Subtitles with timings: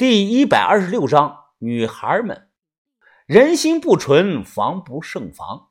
[0.00, 2.48] 第一百二十六章，女孩们，
[3.26, 5.68] 人心不纯，防不胜防。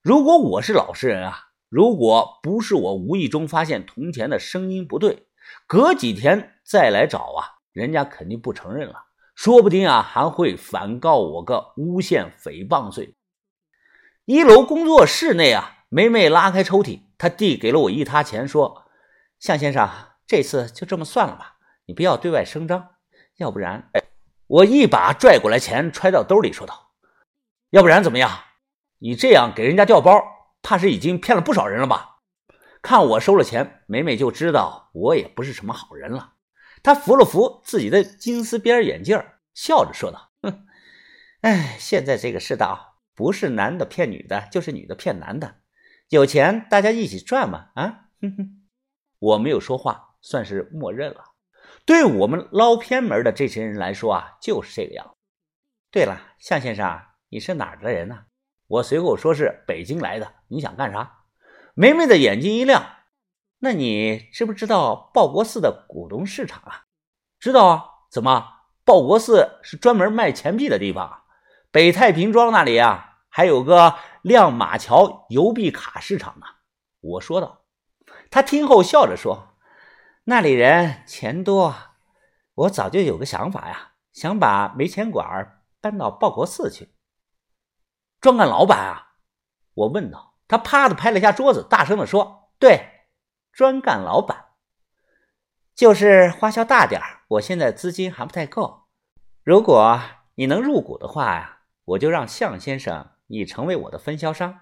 [0.00, 5.28] 如果我是老实人啊，如果不是我无意中发现铜钱的声音不对，
[5.68, 9.04] 隔几天再来找啊，人家肯定不承认了，
[9.36, 13.14] 说不定啊还会反告我个诬陷诽谤罪。
[14.24, 18.86] 一楼工作室内啊，梅梅拉开抽屉，她递给了我一沓钱，说
[19.38, 19.88] ：“向先生，
[20.26, 22.88] 这次就这么算了吧，你不要对外声张。”
[23.36, 23.90] 要不然，
[24.46, 26.92] 我一把拽过来钱，揣到兜里，说道
[27.70, 28.30] ：“要不然怎么样？
[28.98, 30.22] 你这样给人家调包，
[30.62, 32.18] 怕是已经骗了不少人了吧？”
[32.82, 36.34] 看我收了钱，美美就知道我也不是什么好人了。
[36.82, 39.22] 她扶了扶自己的金丝边眼镜，
[39.54, 40.66] 笑着说道：“哼，
[41.40, 45.56] 哎，现在这个世道，不是男的骗女的，就是女的骗男的。
[46.08, 47.70] 有钱大家一起赚嘛！
[47.74, 48.58] 啊，哼哼。”
[49.18, 51.31] 我没有说话，算是默认了。
[51.84, 55.14] 对我们捞偏门的这些人来说啊，就是这个样子。
[55.90, 58.24] 对了，向先生，你是哪儿的人呢？
[58.68, 61.24] 我随口说是北京来的，你想干啥？
[61.74, 62.84] 梅梅的眼睛一亮，
[63.58, 66.84] 那你知不知道报国寺的股东市场啊？
[67.38, 68.60] 知道啊，怎么？
[68.84, 71.24] 报国寺是专门卖钱币的地方，
[71.70, 76.46] 北太平庄那里啊，还有个亮马桥邮币卡市场呢。
[77.00, 77.64] 我说道。
[78.30, 79.51] 他听后笑着说。
[80.24, 81.74] 那里人钱多，
[82.54, 86.94] 我早就有个想法呀，想把煤钱馆搬到报国寺去。
[88.20, 89.16] 专干老板啊，
[89.74, 90.36] 我问道。
[90.46, 93.06] 他啪的拍了一下桌子，大声的说：“对，
[93.52, 94.50] 专干老板，
[95.74, 98.82] 就是花销大点我现在资金还不太够，
[99.42, 100.00] 如果
[100.34, 104.60] 你能入股的话呀，我就让向先生你成为我的分销商，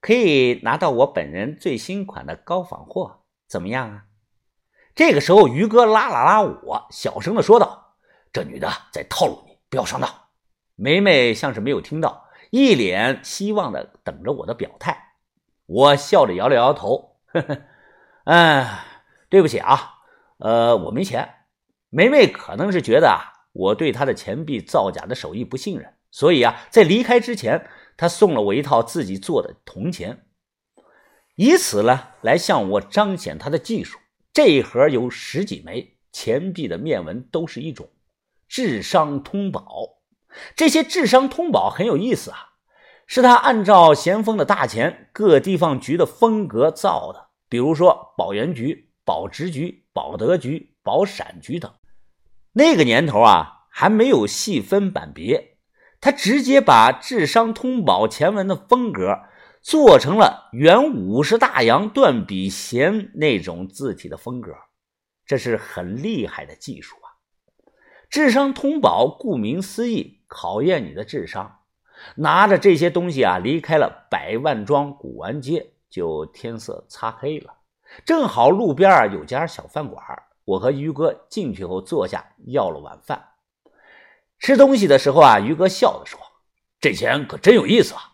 [0.00, 4.06] 可以拿到我本人最新款的高仿货，怎么样啊？”
[4.94, 7.94] 这个时候，于哥拉了拉我，小声的说道
[8.32, 10.10] ：“这女的在套路你，不要上当。”
[10.76, 15.14] 梅梅像是没有听到，一脸希望的等着我的表态。
[15.66, 17.62] 我笑着摇了摇头：“呵呵，
[18.24, 18.84] 哎，
[19.30, 19.94] 对不起啊，
[20.38, 21.36] 呃，我没钱。”
[21.88, 30.26] 梅梅可能是觉得啊，我对她的钱币造假的手艺不信任，所以啊，在离开之前，她送了我一套自己做的铜钱，
[31.36, 33.98] 以此呢来向我彰显她的技术。
[34.32, 37.90] 这一盒有十几枚钱币的面纹都是一种
[38.48, 39.98] 智商通宝，
[40.56, 42.52] 这些智商通宝很有意思啊，
[43.06, 51.70] 是他按照咸丰的大钱各地方局的风格造的，比如说宝源局、宝直局、宝德局、宝陕局等。
[52.52, 55.56] 那个年头啊，还没有细分版别，
[56.00, 59.20] 他直接把智商通宝钱文的风格。
[59.62, 64.52] 做成了原五十大洋断笔弦那种字体的风格，
[65.24, 67.06] 这是很厉害的技术啊！
[68.10, 71.60] 智商通宝，顾名思义，考验你的智商。
[72.16, 77.54] 拿着这些东西啊，离开了百万庄古玩街，就天色擦黑了。
[78.04, 80.02] 正好路边啊有家小饭馆，
[80.44, 83.28] 我和于哥进去后坐下，要了晚饭。
[84.40, 86.18] 吃东西的时候啊，于哥笑着说
[86.80, 88.08] ：“这钱可真有意思啊！”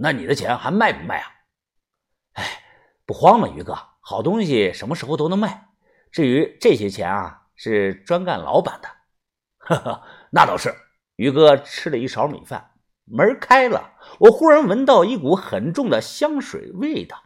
[0.00, 1.26] 那你的钱还卖不卖啊？
[2.34, 2.44] 哎，
[3.04, 5.70] 不慌嘛，于哥，好东西什么时候都能卖。
[6.12, 8.88] 至于这些钱啊，是专干老板的。
[9.58, 10.72] 呵呵，那倒是。
[11.16, 12.70] 于哥吃了一勺米饭，
[13.04, 17.24] 门开了，我忽然闻到一股很重的香水味道。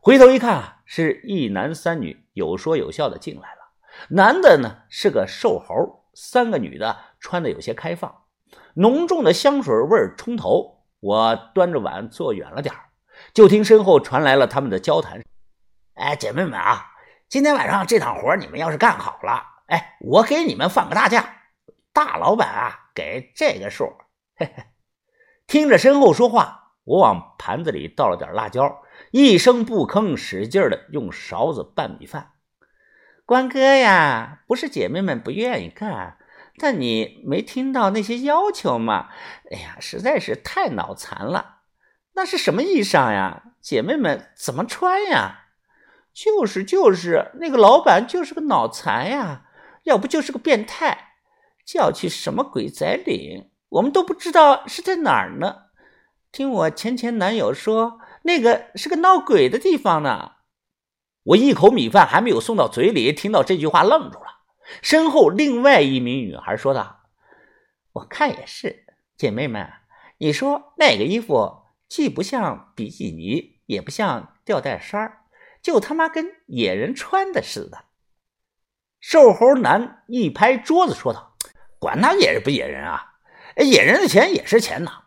[0.00, 3.60] 回头一看，是一男三女有说有笑的进来了。
[4.08, 8.24] 男的呢是个瘦猴，三个女的穿的有些开放，
[8.74, 10.73] 浓重的香水味冲头。
[11.04, 12.74] 我端着碗坐远了点
[13.34, 15.22] 就听身后传来了他们的交谈。
[15.92, 16.92] 哎，姐妹们啊，
[17.28, 21.42] 今天晚上这趟活你们要是干好了，哎，我给你们放个大假。
[21.92, 23.92] 大老板啊，给这个数。
[24.34, 24.64] 嘿嘿。
[25.46, 32.30] 听着身后说话，我往盘子里倒了点辣椒，一声不吭，使劲的用勺子拌米饭。
[33.26, 36.16] 关哥呀，不是姐妹们不愿意干。
[36.58, 39.08] 但你没听到那些要求吗？
[39.50, 41.62] 哎呀，实在是太脑残了！
[42.14, 43.42] 那是什么衣裳呀？
[43.60, 45.46] 姐妹们怎么穿呀？
[46.12, 49.46] 就是就是，那个老板就是个脑残呀，
[49.82, 51.14] 要不就是个变态，
[51.66, 55.56] 叫去什么鬼仔岭，我们都不知道是在哪儿呢。
[56.30, 60.32] 听我前前男友说，那个是个闹鬼的地方呢。
[61.24, 64.33] 我一口米饭还没有送到嘴里，听到这句话愣住了。
[64.82, 67.04] 身后，另外一名女孩说道
[67.92, 69.70] ：“我看也是，姐妹们，
[70.18, 75.18] 你说那个衣服既不像比基尼，也不像吊带衫
[75.62, 77.84] 就他妈跟野人穿的似的。”
[79.00, 81.36] 瘦猴男一拍桌子说道
[81.78, 83.16] ：“管他野人不野人啊，
[83.56, 85.04] 野人的钱也是钱呐，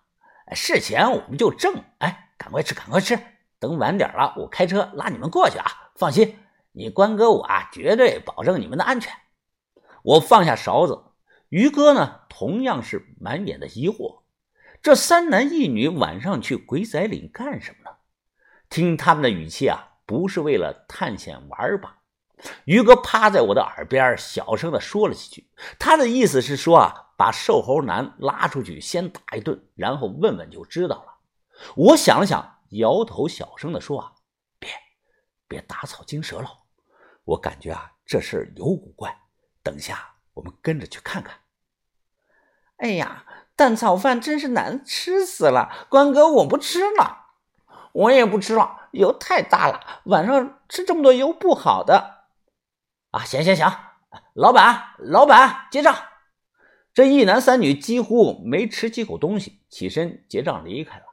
[0.54, 1.84] 是钱我们就挣。
[1.98, 3.20] 哎，赶快吃，赶快吃，
[3.60, 5.66] 等晚点了，我开车拉你们过去啊！
[5.96, 6.38] 放心，
[6.74, 9.12] 你关哥我啊，绝对保证你们的安全。
[10.08, 11.04] 我放下勺子，
[11.50, 14.22] 于哥呢，同样是满脸的疑惑。
[14.82, 17.98] 这三男一女晚上去鬼仔岭干什么呢？
[18.70, 21.98] 听他们的语气啊，不是为了探险玩吧？
[22.64, 31.18] 于哥趴在我的耳边小声的说了几句，他的意思是说啊，把瘦猴男拉出去先打一顿，然后问问就知道了。
[31.76, 34.14] 我想了想，摇头小声的说啊，
[34.58, 34.70] 别，
[35.50, 36.48] 别打草惊蛇了，
[37.26, 39.14] 我感觉啊，这事儿有古怪，
[39.68, 41.40] 等下我们跟着去看看。
[42.78, 47.26] 哎呀，蛋炒饭真是难吃死了，关哥我不吃了，
[47.92, 52.28] 我也不吃了，油太大了，晚上吃这么多油不好的。
[53.12, 53.70] 啊，行行行，
[54.34, 55.94] 老板，老板结账。
[56.94, 61.04] 这一男三女几乎没吃几口东西，起身结账离开了。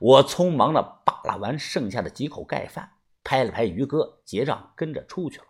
[0.00, 2.90] 我匆忙的扒拉完剩下的几口盖饭，
[3.22, 5.44] 拍了拍于哥，结账跟着出去了。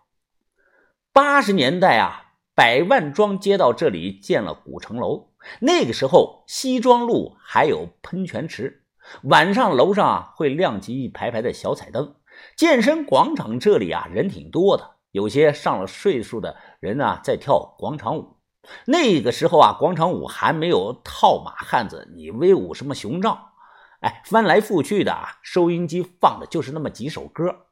[1.12, 2.19] 八十年代啊，
[2.60, 5.30] 百万庄街道这里建了古城楼，
[5.60, 8.82] 那个时候西庄路还有喷泉池，
[9.22, 12.16] 晚上楼上啊会亮起一排排的小彩灯。
[12.58, 14.96] 健身广场这里啊人挺多的。
[15.10, 18.36] 有些上了岁数的人呢，在跳广场舞。
[18.84, 23.52] 那个时候啊，广场舞还没有套马汉子，你威武什么雄壮？
[24.00, 27.68] 哎，翻来覆去的啊，收音机放的就是那么几首歌。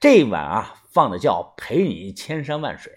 [0.00, 2.90] 这一晚啊，放的叫《陪你千山万水》。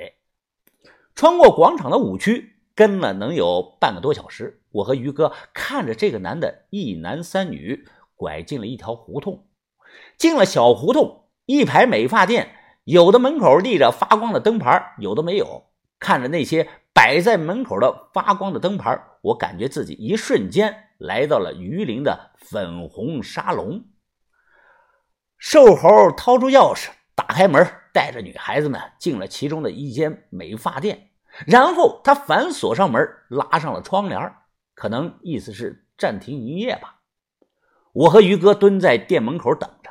[1.16, 4.62] 穿过广场的五区，跟了能有半个多小时。
[4.72, 9.46] 我和于哥看着这个男的一男三女拐进了一条胡同。
[10.18, 12.56] 进了小胡同，一排美发店。
[12.86, 15.68] 有的门口立着发光的灯牌，有的没有。
[16.00, 23.86] 看着那些摆在门口的发光的灯牌，我感觉自己一瞬间来到了榆林的粉红沙龙。
[25.38, 26.90] 瘦猴掏出钥匙，
[27.26, 31.12] 打开门，带着女孩子们进了其中的一间美发店，
[31.48, 34.34] 然后他反锁上门，拉上了窗帘，
[34.76, 37.00] 可能意思是暂停营业吧。
[37.94, 39.90] 我和于哥蹲在店门口等着，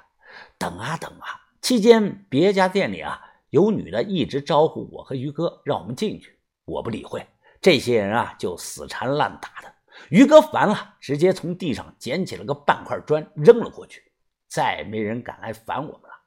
[0.58, 1.40] 等啊等啊。
[1.62, 3.19] 期间，别家店里啊
[3.49, 6.38] 有女的一直招呼我和于哥，让我们进去。
[6.67, 7.26] 我不理会
[7.62, 9.73] 这些人啊，就死缠烂打的。
[10.11, 14.02] 于哥烦了，直接从地上捡起了个半块砖扔了过去，
[14.49, 16.21] 再没人敢来烦我们了。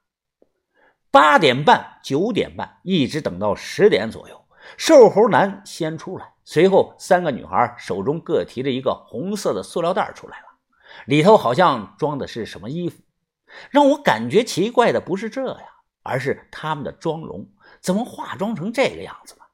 [1.16, 4.44] 八点半、九点半，一直等到十点左右，
[4.76, 10.44] 瘦猴男先出来，随后三个女孩手中各提着一个红色的塑料袋出来了，
[11.06, 13.02] 里头好像装的是什么衣服。
[13.70, 15.66] 让我感觉奇怪的不是这呀，
[16.02, 17.48] 而是他们的妆容
[17.80, 19.46] 怎么化妆成这个样子了？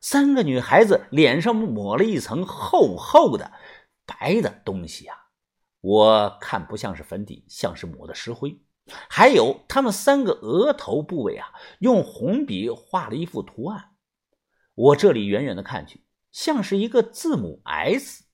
[0.00, 3.52] 三个女孩子脸上抹了一层厚厚的
[4.06, 5.14] 白的东西啊，
[5.82, 8.58] 我看不像是粉底，像是抹的石灰。
[9.08, 11.48] 还有他们三个额头部位啊，
[11.78, 13.90] 用红笔画了一幅图案，
[14.74, 18.24] 我这里远远的看去，像是一个字母 S，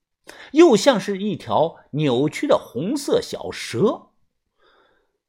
[0.53, 4.09] 又像是一条扭曲的红色小蛇。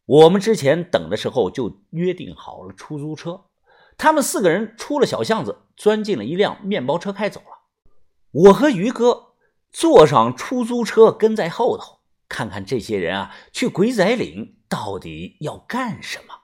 [0.06, 3.46] 我们之前等的时候就约定好了出租车，
[3.98, 7.46] 他们四个人出了小巷子，钻进了一辆面包车，开走了。
[8.32, 9.36] 我和于哥
[9.72, 16.41] 坐上出租车，跟在后头，看看这些人啊，去鬼仔岭到底要干什么。